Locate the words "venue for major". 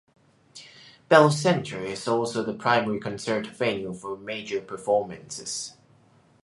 3.45-4.59